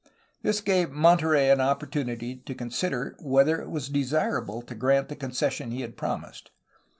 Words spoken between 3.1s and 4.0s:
whether it was